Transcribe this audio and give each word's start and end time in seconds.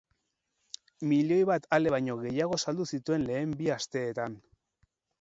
Milioi 1.11 1.37
bat 1.51 1.69
ale 1.79 1.93
baino 1.97 2.17
gehiago 2.23 2.61
saldu 2.65 2.91
zituen 2.95 3.31
lehen 3.31 3.57
bi 3.63 3.73
asteetan. 3.81 4.45